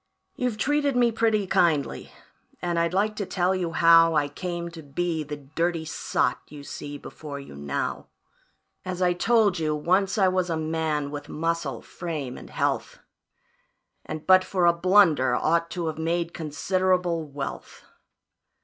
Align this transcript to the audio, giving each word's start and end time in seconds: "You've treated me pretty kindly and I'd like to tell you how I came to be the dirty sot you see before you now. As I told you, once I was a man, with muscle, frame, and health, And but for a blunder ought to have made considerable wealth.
"You've 0.35 0.57
treated 0.57 0.95
me 0.95 1.11
pretty 1.11 1.45
kindly 1.45 2.11
and 2.59 2.79
I'd 2.79 2.91
like 2.91 3.15
to 3.17 3.25
tell 3.27 3.53
you 3.53 3.73
how 3.73 4.15
I 4.15 4.29
came 4.29 4.69
to 4.71 4.81
be 4.81 5.21
the 5.23 5.37
dirty 5.37 5.85
sot 5.85 6.41
you 6.47 6.63
see 6.63 6.97
before 6.97 7.39
you 7.39 7.55
now. 7.55 8.07
As 8.83 8.99
I 9.03 9.13
told 9.13 9.59
you, 9.59 9.75
once 9.75 10.17
I 10.17 10.27
was 10.27 10.49
a 10.49 10.57
man, 10.57 11.11
with 11.11 11.29
muscle, 11.29 11.83
frame, 11.83 12.35
and 12.35 12.49
health, 12.49 12.97
And 14.03 14.25
but 14.25 14.43
for 14.43 14.65
a 14.65 14.73
blunder 14.73 15.35
ought 15.35 15.69
to 15.69 15.85
have 15.85 15.99
made 15.99 16.33
considerable 16.33 17.23
wealth. 17.27 17.83